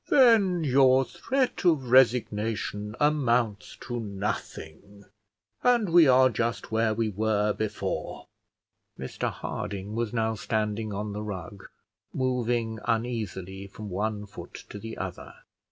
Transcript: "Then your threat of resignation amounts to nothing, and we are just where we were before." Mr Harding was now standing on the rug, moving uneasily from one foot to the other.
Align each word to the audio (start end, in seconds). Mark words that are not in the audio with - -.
"Then 0.09 0.63
your 0.63 1.05
threat 1.05 1.63
of 1.63 1.91
resignation 1.91 2.95
amounts 2.99 3.75
to 3.81 3.99
nothing, 3.99 5.05
and 5.61 5.89
we 5.89 6.07
are 6.07 6.27
just 6.27 6.71
where 6.71 6.95
we 6.95 7.09
were 7.09 7.53
before." 7.53 8.27
Mr 8.97 9.29
Harding 9.29 9.93
was 9.93 10.11
now 10.11 10.33
standing 10.33 10.91
on 10.91 11.13
the 11.13 11.21
rug, 11.21 11.65
moving 12.15 12.79
uneasily 12.85 13.67
from 13.67 13.91
one 13.91 14.25
foot 14.25 14.63
to 14.71 14.79
the 14.79 14.97
other. 14.97 15.35